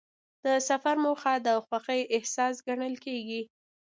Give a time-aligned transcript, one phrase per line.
[0.45, 3.41] د سفر موخه د خوښۍ احساس ګڼل کېږي.